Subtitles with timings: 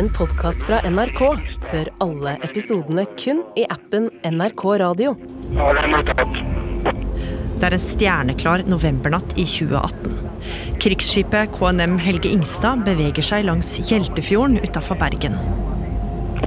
[0.00, 1.18] en podkast fra NRK.
[1.70, 5.10] Hør alle episodene kun i appen NRK Radio.
[7.60, 10.14] Det er en stjerneklar novembernatt i 2018.
[10.80, 15.36] Krigsskipet KNM Helge Ingstad beveger seg langs Hjeltefjorden utafor Bergen.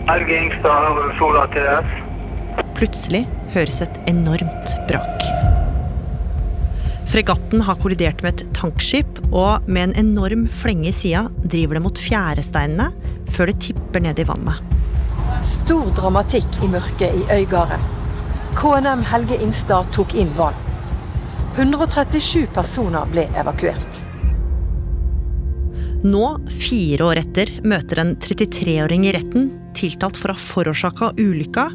[0.09, 1.93] Helge Ingstad, over Sola TS.
[2.79, 5.29] Plutselig høres et enormt brak.
[7.13, 11.85] Fregatten har kollidert med et tankskip, og med en enorm flenge i sida driver det
[11.85, 12.89] mot fjæresteinene
[13.31, 14.59] før det tipper ned i vannet.
[15.43, 17.81] Stor dramatikk i mørket i Øygarden.
[18.57, 20.57] KNM Helge Ingstad tok inn vann.
[21.57, 24.03] 137 personer ble evakuert.
[26.03, 31.69] Nå, fire år etter, møter en 33-åring i retten tiltalt for å ha forårsaka ulykka,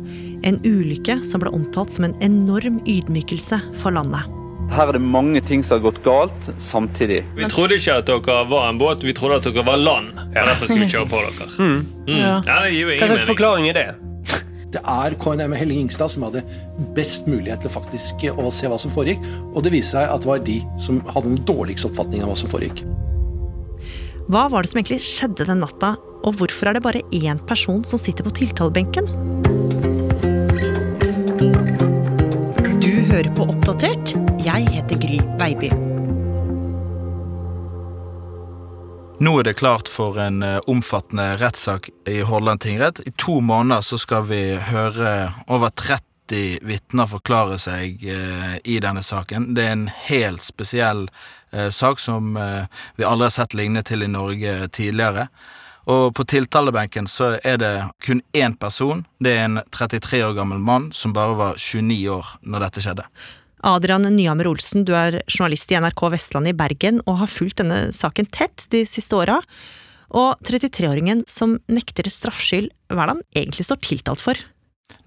[0.46, 4.37] en ulykke som ble omtalt som en enorm ydmykelse for landet.
[4.68, 7.22] Her er det mange ting som har gått galt samtidig.
[7.38, 10.12] Vi trodde ikke at dere var en båt, vi trodde at dere var land.
[10.34, 11.48] Ja, Derfor skulle vi kjøre på dere.
[11.58, 11.80] Mm.
[12.12, 13.88] Ja, det gir jo Hva slags forklaring er det?
[14.74, 16.42] Det er KNM Helge Ingstad som hadde
[16.92, 19.22] best mulighet til faktisk å se hva som foregikk,
[19.54, 22.36] og det viser seg at det var de som hadde den dårligste oppfatningen av hva
[22.36, 22.84] som foregikk.
[24.28, 27.80] Hva var det som egentlig skjedde den natta, og hvorfor er det bare én person
[27.88, 29.08] som sitter på tiltalebenken?
[32.84, 34.27] Du hører på Oppdatert.
[34.48, 35.68] Jeg heter Gry Baby.
[39.20, 43.02] Nå er det klart for en eh, omfattende rettssak i Hordaland tingrett.
[43.04, 44.40] I to måneder så skal vi
[44.70, 45.10] høre
[45.52, 49.50] over 30 vitner forklare seg eh, i denne saken.
[49.58, 51.10] Det er en helt spesiell
[51.52, 55.26] eh, sak som vi aldri har sett lignende til i Norge tidligere.
[55.92, 57.74] Og på tiltalebenken så er det
[58.06, 59.04] kun én person.
[59.20, 63.04] Det er en 33 år gammel mann som bare var 29 år når dette skjedde.
[63.66, 67.88] Adrian Nyhammer Olsen, du er journalist i NRK Vestlandet i Bergen og har fulgt denne
[67.94, 69.40] saken tett de siste åra.
[70.14, 74.40] Og 33-åringen som nekter straffskyld, hva er det han egentlig står tiltalt for?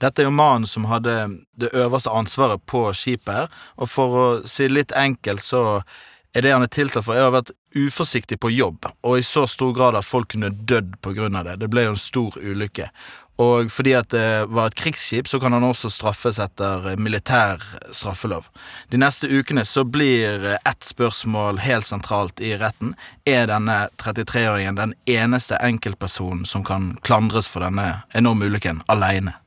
[0.01, 1.15] Dette er jo mannen som hadde
[1.57, 5.81] det øverste ansvaret på skipet her, og for å si det litt enkelt så
[6.35, 9.25] er det han er tiltalt for, er å ha vært uforsiktig på jobb, og i
[9.25, 11.57] så stor grad at folk kunne dødd på grunn av det.
[11.63, 12.91] Det ble jo en stor ulykke.
[13.41, 18.49] Og fordi at det var et krigsskip, så kan han også straffes etter militær straffelov.
[18.93, 22.93] De neste ukene så blir ett spørsmål helt sentralt i retten.
[23.25, 29.37] Er denne 33-åringen den eneste enkeltpersonen som kan klandres for denne enorme ulykken, aleine?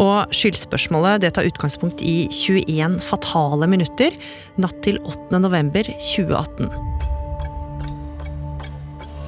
[0.00, 4.16] Og skyldspørsmålet det tar utgangspunkt i 21 fatale minutter
[4.60, 5.42] natt til 8.
[5.42, 6.99] november 2018.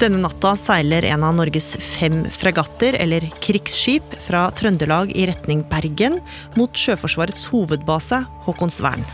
[0.03, 6.17] Denne natta seiler en av Norges fem fregatter, eller krigsskip, fra Trøndelag i retning Bergen
[6.59, 9.05] mot Sjøforsvarets hovedbase, Håkonsvern.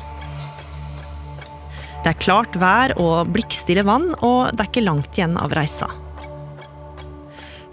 [2.06, 5.90] Det er klart vær og blikkstille vann, og det er ikke langt igjen av reisa.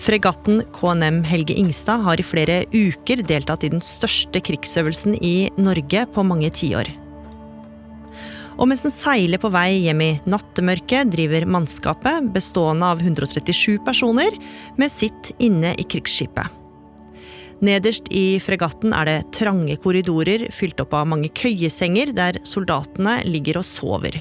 [0.04, 6.04] Fregatten KNM Helge Ingstad har i flere uker deltatt i den største krigsøvelsen i Norge
[6.12, 6.92] på mange tiår.
[8.56, 14.38] Og mens den seiler på vei hjem i nattemørket, driver mannskapet, bestående av 137 personer,
[14.80, 16.62] med sitt inne i krigsskipet.
[17.64, 23.62] Nederst i fregatten er det trange korridorer fylt opp av mange køyesenger der soldatene ligger
[23.62, 24.20] og sover.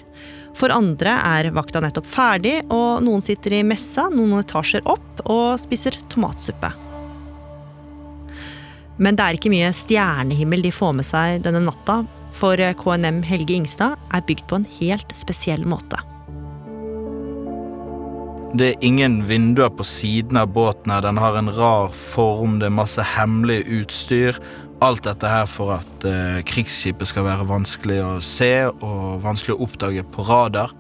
[0.54, 5.58] For andre er vakta nettopp ferdig, og noen sitter i messa noen etasjer opp og
[5.62, 6.70] spiser tomatsuppe.
[9.02, 13.54] Men det er ikke mye stjernehimmel de får med seg denne natta, for KNM Helge
[13.54, 16.00] Ingstad er bygd på en helt spesiell måte.
[18.54, 20.92] Det er ingen vinduer på siden av båten.
[20.92, 24.38] her, Den har en rar form, det er masse hemmelig utstyr.
[24.80, 29.66] Alt dette her for at eh, krigsskipet skal være vanskelig å se og vanskelig å
[29.66, 30.70] oppdage på radar.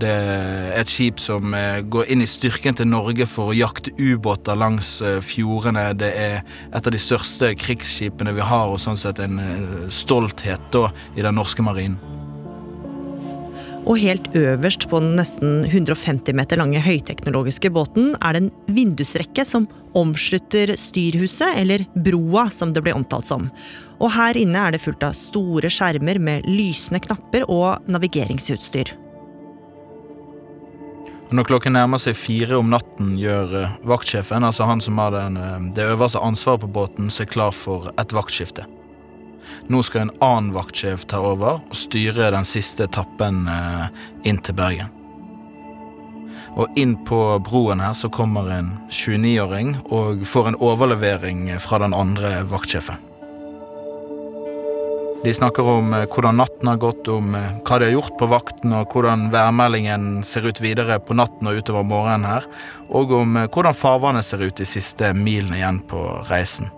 [0.00, 3.92] Det er et skip som eh, går inn i styrken til Norge for å jakte
[3.98, 5.90] ubåter langs eh, fjordene.
[5.98, 6.38] Det er
[6.70, 11.26] et av de største krigsskipene vi har, og sånn sett en eh, stolthet da i
[11.26, 11.98] den norske marinen.
[13.88, 19.44] Og helt øverst på den nesten 150 meter lange høyteknologiske båten er det en vindusrekke
[19.48, 19.66] som
[19.96, 23.48] omslutter styrhuset, eller broa som det blir omtalt som.
[23.98, 28.92] Og her inne er det fullt av store skjermer med lysende knapper og navigeringsutstyr.
[31.30, 35.36] Når klokken nærmer seg fire om natten, gjør eh, vaktsjefen, altså han som har den,
[35.38, 38.64] eh, det øverste ansvaret på båten, seg klar for et vaktskifte.
[39.70, 43.86] Nå skal en annen vaktsjef ta over og styre den siste etappen eh,
[44.26, 44.90] inn til Bergen.
[46.58, 51.94] Og inn på broen her så kommer en 29-åring og får en overlevering fra den
[51.94, 53.09] andre vaktsjefen.
[55.22, 58.28] De snakker om eh, hvordan natten har gått, om eh, hva de har gjort på
[58.30, 62.46] vakten, og hvordan værmeldingen ser ut videre på natten og utover morgenen her,
[62.88, 66.00] og om eh, hvordan farvannet ser ut de siste milene igjen på
[66.30, 66.72] reisen.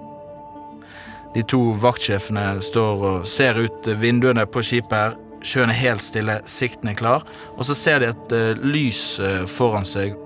[1.36, 5.14] De to vaktsjefene står og ser ut vinduene på skipet her.
[5.46, 7.22] Sjøen er helt stille, sikten er klar,
[7.54, 9.04] og så ser de et lys
[9.50, 10.18] foran seg.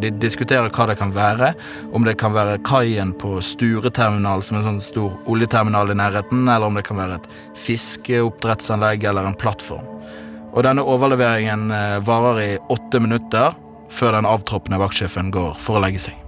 [0.00, 1.54] De diskuterer hva det kan være,
[1.96, 6.44] om det kan være kaien på Stureterminal, som er en sånn stor oljeterminal i nærheten,
[6.44, 7.30] eller om det kan være et
[7.64, 9.88] fiskeoppdrettsanlegg eller en plattform.
[10.52, 13.56] Og denne overleveringen eh, varer i åtte minutter
[13.92, 16.22] før den avtroppende vaktsjefen går for å legge seg.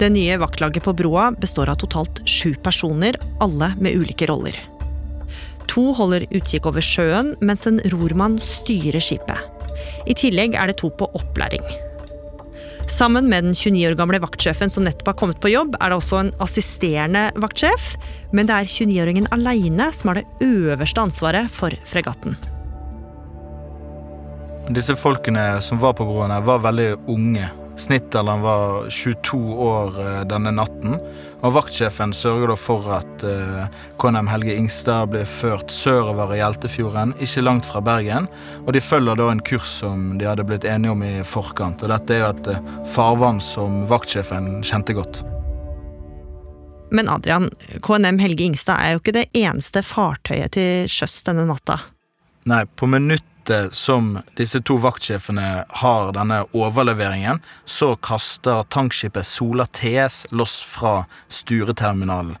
[0.00, 4.56] Det nye vaktlaget på broa består av totalt sju personer, alle med ulike roller.
[5.70, 9.53] To holder utkikk over sjøen, mens en rormann styrer skipet.
[10.06, 11.64] I tillegg er det to på opplæring.
[12.90, 15.96] Sammen med den 29 år gamle vaktsjefen som nettopp har kommet på jobb, er det
[15.96, 17.94] også en assisterende vaktsjef,
[18.36, 22.36] men det er 29-åringen aleine som har det øverste ansvaret for fregatten.
[24.74, 27.48] Disse folkene som var på broene, var veldig unge.
[27.76, 30.94] Snittalderen var 22 år eh, denne natten.
[31.44, 33.66] Og vaktsjefen sørger da for at eh,
[34.00, 38.30] KNM Helge Ingstad blir ført sørover i Hjeltefjorden, ikke langt fra Bergen.
[38.64, 41.82] Og de følger da en kurs som de hadde blitt enige om i forkant.
[41.82, 45.24] Og dette er jo et eh, farvann som vaktsjefen kjente godt.
[46.94, 47.50] Men Adrian,
[47.82, 51.80] KNM Helge Ingstad er jo ikke det eneste fartøyet til sjøs denne natta.
[52.46, 52.86] Nei, på
[53.44, 61.04] minuttet som disse to vaktsjefene har denne overleveringen, så kaster tankskipet Sola TS loss fra
[61.28, 62.36] Stureterminalen.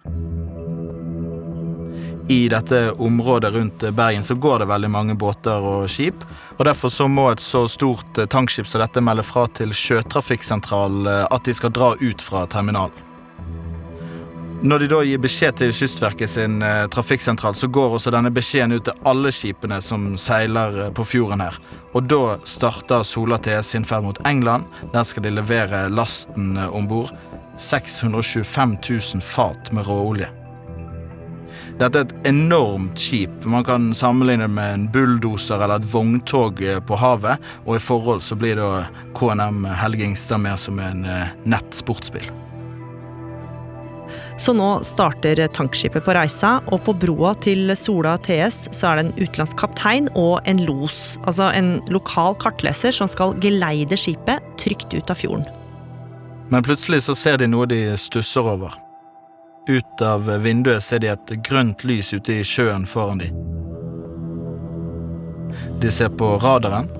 [2.28, 6.24] I dette området rundt Bergen så går det veldig mange båter og skip.
[6.56, 11.44] og Derfor så må et så stort tankskip som dette melde fra til sjøtrafikksentralen at
[11.44, 13.13] de skal dra ut fra terminalen.
[14.64, 18.78] Når de da gir beskjed til Kystverket sin eh, trafikksentral, så går også denne beskjeden
[18.78, 21.58] ut til alle skipene som seiler eh, på fjorden her.
[21.92, 24.64] Og da starter Sola TS sin ferd mot England.
[24.94, 27.12] Der skal de levere lasten eh, om bord.
[27.60, 30.30] 625 000 fat med råolje.
[31.76, 33.44] Dette er et enormt skip.
[33.44, 37.52] Man kan sammenligne det med en bulldoser eller et vogntog eh, på havet.
[37.66, 38.86] Og i forhold så blir da
[39.18, 42.32] KNM Helge Ingstad mer som en eh, nett sportsbil.
[44.38, 49.04] Så nå starter tankskipet på reisa, og på broa til Sola TS så er det
[49.04, 51.14] en utenlandsk kaptein og en los.
[51.22, 55.46] Altså en lokal kartleser som skal geleide skipet trygt ut av fjorden.
[56.50, 58.74] Men plutselig så ser de noe de stusser over.
[59.70, 63.30] Ut av vinduet ser de et grønt lys ute i sjøen foran de.
[65.80, 66.90] De ser på radaren,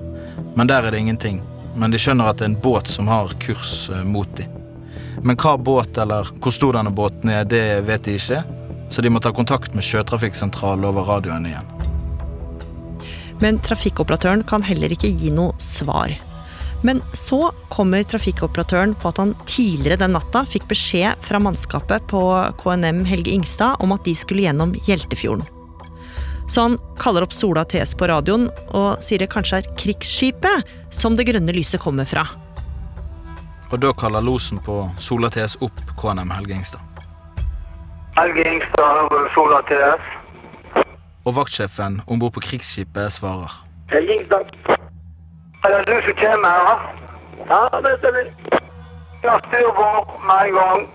[0.55, 1.43] men der er det ingenting.
[1.75, 4.64] Men de skjønner at det er en båt som har kurs eh, mot dem.
[5.23, 8.43] Men hva båt eller hvor stor denne båten er, det vet de ikke.
[8.89, 11.71] Så de må ta kontakt med sjøtrafikksentralen over radioen igjen.
[13.43, 16.13] Men trafikkoperatøren kan heller ikke gi noe svar.
[16.85, 22.21] Men så kommer trafikkoperatøren på at han tidligere den natta fikk beskjed fra mannskapet på
[22.61, 25.47] KNM Helge Ingstad om at de skulle gjennom Hjeltefjorden.
[26.47, 31.17] Så han kaller opp Sola TS på radioen og sier det kanskje er krigsskipet som
[31.17, 32.27] det grønne lyset kommer fra.
[33.71, 37.01] Og da kaller losen på Sola TS opp KNM Helge Ingstad.
[38.17, 40.11] Helge Ingstad Sola TS.
[41.25, 43.51] Og vaktsjefen om bord på krigsskipet svarer.
[43.91, 44.53] Helge Ingstad.
[45.65, 46.85] Er det du som kommer her?
[47.49, 48.29] Ja, det stemmer.
[49.23, 50.87] Ja, styrbord med en gang.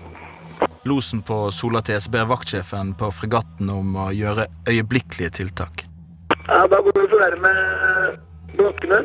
[0.83, 5.83] Losen på Sola TS ber vaktsjefen på fregatten om å gjøre øyeblikkelige tiltak.
[6.47, 7.51] Ja, da går du så nærme
[8.55, 9.03] blokkene.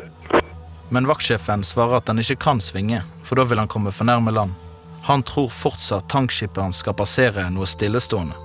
[0.89, 4.31] Men vaktsjefen svarer at han ikke kan svinge, for da vil han komme for nærme
[4.31, 4.53] land.
[5.07, 8.35] Han tror fortsatt tankskipperen skal passere noe stillestående.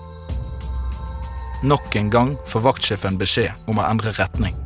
[1.63, 4.57] Nok en gang får vaktsjefen beskjed om å endre retning.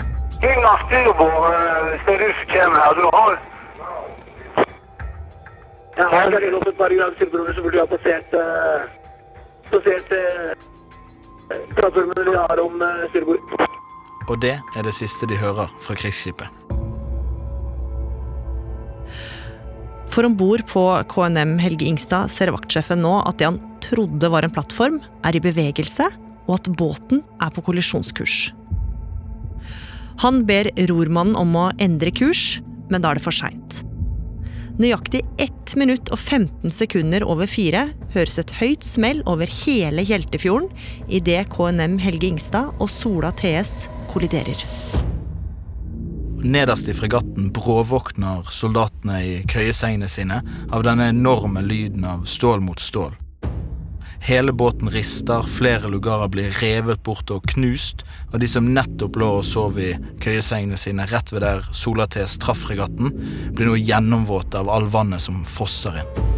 [14.28, 16.75] Og det er det siste de hører fra krigsskipet.
[20.16, 20.82] For om bord på
[21.12, 25.42] KNM Helge Ingstad ser vaktsjefen nå at det han trodde var en plattform, er i
[25.44, 26.06] bevegelse,
[26.46, 28.36] og at båten er på kollisjonskurs.
[30.24, 33.82] Han ber rormannen om å endre kurs, men da er det for seint.
[34.80, 40.72] Nøyaktig 1 minutt og 15 sekunder over fire høres et høyt smell over hele Hjeltefjorden
[41.12, 43.82] idet KNM Helge Ingstad og Sola TS
[44.12, 44.64] kolliderer.
[46.46, 50.36] Nederst i fregatten bråvåkner soldatene i køyesengene sine
[50.70, 53.16] av denne enorme lyden av stål mot stål.
[54.22, 59.32] Hele båten rister, flere lugarer blir revet bort og knust, og de som nettopp lå
[59.40, 59.90] og sov i
[60.22, 63.10] køyesengene sine rett ved der Solates traff fregatten,
[63.50, 66.34] blir nå gjennomvåte av all vannet som fosser inn.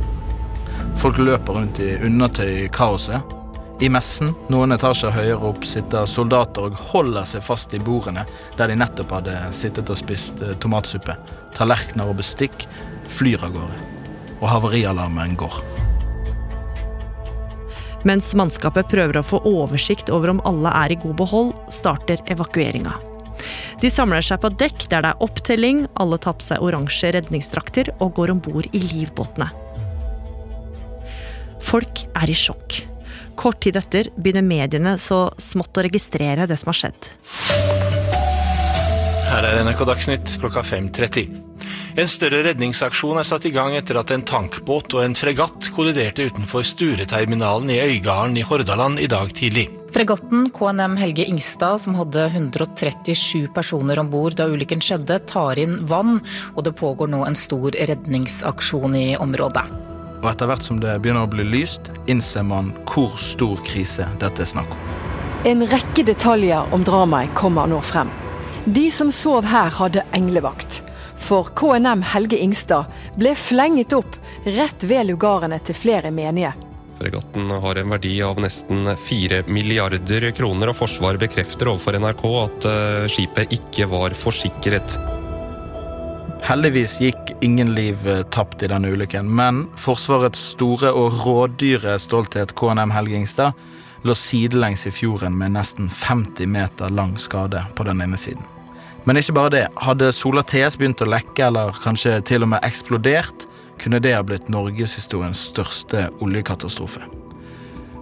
[0.98, 3.37] Folk løper rundt i undertøy i kaoset.
[3.78, 8.24] I messen, noen etasjer høyere opp, sitter soldater og holder seg fast i bordene
[8.58, 11.14] der de nettopp hadde sittet og spist eh, tomatsuppe.
[11.54, 12.66] Tallerkener og bestikk
[13.06, 13.78] flyr av gårde.
[14.40, 15.60] Og havarialarmen går.
[18.06, 22.98] Mens mannskapet prøver å få oversikt over om alle er i god behold, starter evakueringa.
[23.78, 27.94] De samler seg på dekk der det er opptelling, alle tar på seg oransje redningsdrakter
[28.02, 29.52] og går om bord i livbåtene.
[31.62, 32.82] Folk er i sjokk.
[33.38, 37.10] Kort tid etter begynner mediene så smått å registrere det som har skjedd.
[39.28, 41.44] Her er NRK Dagsnytt klokka 5.30.
[41.98, 46.28] En større redningsaksjon er satt i gang etter at en tankbåt og en fregatt kolliderte
[46.30, 49.66] utenfor Stureterminalen i Øygarden i Hordaland i dag tidlig.
[49.94, 55.78] Fregatten KNM Helge Ingstad, som hadde 137 personer om bord da ulykken skjedde, tar inn
[55.90, 56.20] vann,
[56.54, 59.87] og det pågår nå en stor redningsaksjon i området.
[60.18, 64.42] Og etter hvert som det begynner å bli lyst, innser man hvor stor krise dette
[64.42, 64.94] er snakk om.
[65.46, 68.10] En rekke detaljer om dramaet kommer nå frem.
[68.66, 70.82] De som sov her, hadde englevakt.
[71.18, 76.52] For KNM Helge Ingstad ble flenget opp rett ved lugarene til flere menige.
[76.98, 82.68] Fregatten har en verdi av nesten 4 milliarder kroner, og Forsvaret bekrefter overfor NRK at
[82.72, 84.98] eh, skipet ikke var forsikret.
[86.46, 92.54] Heldigvis gikk ingen liv eh, tapt i denne ulykken, men Forsvarets store og rådyre stolthet
[92.56, 93.66] KNM Helge Ingstad
[94.06, 98.44] lå sidelengs i fjorden med nesten 50 meter lang skade på den ene siden.
[99.04, 99.64] Men ikke bare det.
[99.82, 103.46] Hadde Sola TS begynt å lekke, eller kanskje til og med eksplodert,
[103.80, 107.02] kunne det ha blitt norgeshistoriens største oljekatastrofe.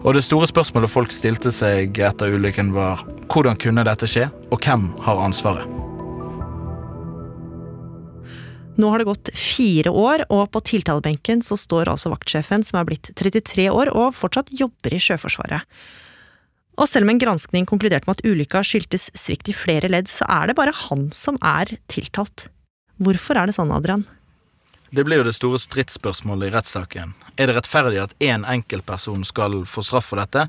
[0.02, 3.00] Og det store spørsmålet folk stilte seg etter ulykken, var
[3.32, 5.85] hvordan kunne dette skje, og hvem har ansvaret?
[8.76, 12.88] Nå har det gått fire år, og på tiltalebenken så står altså vaktsjefen, som er
[12.88, 15.64] blitt 33 år og fortsatt jobber i Sjøforsvaret.
[16.76, 20.28] Og selv om en granskning konkluderte med at ulykka skyldtes svikt i flere ledd, så
[20.28, 22.50] er det bare han som er tiltalt.
[23.00, 24.04] Hvorfor er det sånn, Adrian?
[24.92, 27.14] Det blir jo det store stridsspørsmålet i rettssaken.
[27.36, 30.46] Er det rettferdig at én enkeltperson skal få straff for dette?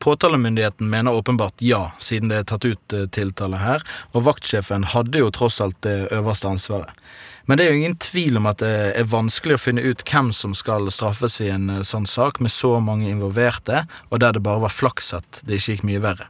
[0.00, 3.84] Påtalemyndigheten mener åpenbart ja, siden det er tatt ut eh, tiltale her,
[4.16, 6.94] og vaktsjefen hadde jo tross alt det øverste ansvaret.
[7.50, 10.28] Men det er jo ingen tvil om at det er vanskelig å finne ut hvem
[10.30, 14.44] som skal straffes i en eh, sånn sak med så mange involverte, og der det
[14.46, 16.28] bare var flaks at det ikke gikk mye verre.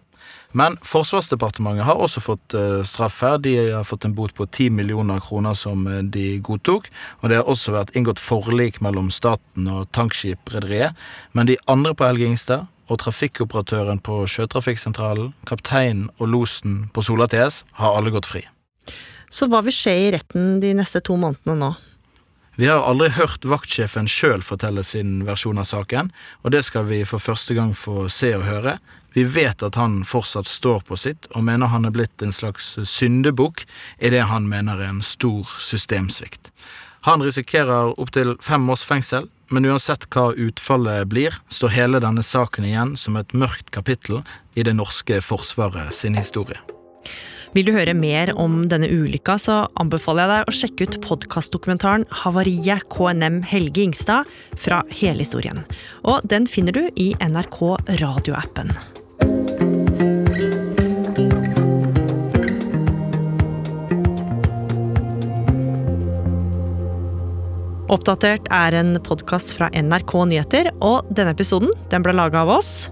[0.56, 3.36] Men Forsvarsdepartementet har også fått uh, straff her.
[3.44, 6.88] De har fått en bot på 10 millioner kroner som uh, de godtok.
[7.20, 10.98] Og det har også vært inngått forlik mellom staten og Tankskiprederiet.
[11.38, 17.30] Men de andre på Helge Ingstad og trafikkoperatøren på Sjøtrafikksentralen, kapteinen og losen på Sola
[17.30, 18.48] TS har alle gått fri.
[19.30, 21.70] Så hva vil skje i retten de neste to månedene nå?
[22.58, 26.10] Vi har aldri hørt vaktsjefen sjøl fortelle sin versjon av saken,
[26.42, 28.74] og det skal vi for første gang få se og høre.
[29.14, 32.74] Vi vet at han fortsatt står på sitt, og mener han er blitt en slags
[32.84, 33.64] syndebukk
[33.98, 36.50] i det han mener er en stor systemsvikt.
[37.08, 42.66] Han risikerer opptil fem års fengsel, men uansett hva utfallet blir, står hele denne saken
[42.68, 44.20] igjen som et mørkt kapittel
[44.52, 46.60] i det norske forsvaret sin historie.
[47.50, 52.04] Vil du høre mer om denne ulykka, så anbefaler jeg deg å sjekke ut podkastdokumentaren
[52.06, 55.64] 'Havariet KNM Helge Ingstad' fra hele historien.
[56.06, 58.70] Og den finner du i NRK radioappen.
[67.90, 72.86] Oppdatert er en podkast fra NRK Nyheter, og denne episoden den ble laga av oss.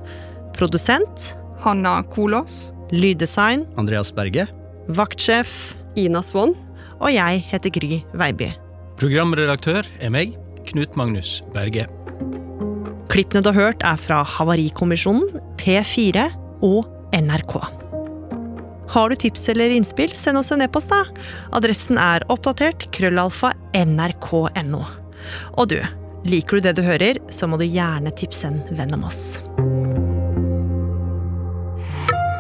[0.59, 2.73] Produsent Hanna Kolås.
[2.91, 4.47] Lyddesign Andreas Berge.
[4.89, 6.55] Vaktsjef Ina Swann.
[6.99, 8.51] Og jeg heter Gry Veiby.
[8.99, 10.33] Programredaktør er meg,
[10.67, 11.87] Knut Magnus Berge.
[13.13, 16.27] Klippene du har hørt, er fra Havarikommisjonen, P4
[16.67, 17.55] og NRK.
[18.89, 21.05] Har du tips eller innspill, send oss en e-post, da.
[21.57, 24.83] Adressen er oppdatert krøllalfa nrk.no.
[25.61, 25.79] Og du,
[26.29, 29.39] liker du det du hører, så må du gjerne tipse en venn om oss.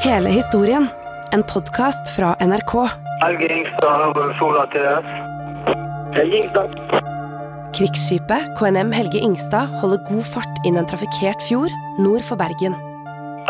[0.01, 0.89] Hele historien.
[1.31, 2.91] En podkast fra NRK.
[3.23, 5.05] Helge Ingstad, Sola TS.
[6.15, 6.71] Helge Ingstad.
[7.75, 12.79] Krigsskipet KNM Helge Ingstad holder god fart inn en trafikkert fjord nord for Bergen.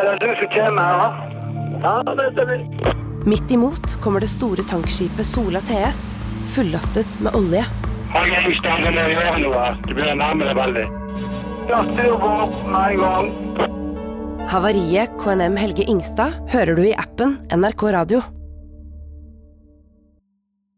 [0.00, 1.21] Er det du som kommer her.
[1.85, 2.64] Ja, det stemmer.
[3.28, 6.00] Midt imot kommer det store tankskipet Sola TS,
[6.57, 7.67] fullastet med olje.
[8.17, 9.67] Helge Ingstad, dere gjøre noe?
[9.85, 10.87] Du begynner å nærme deg veldig.
[11.69, 12.37] Ja, styr på
[12.73, 13.77] med en gang.
[14.49, 18.23] Havariet KNM Helge Ingstad hører du i appen NRK Radio.